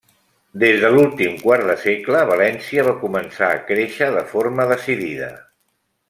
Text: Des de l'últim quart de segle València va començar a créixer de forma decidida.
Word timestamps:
Des 0.61 0.77
de 0.83 0.89
l'últim 0.93 1.35
quart 1.41 1.67
de 1.71 1.75
segle 1.83 2.21
València 2.31 2.85
va 2.89 2.95
començar 3.05 3.49
a 3.57 3.63
créixer 3.71 4.07
de 4.19 4.23
forma 4.35 4.65
decidida. 4.77 5.29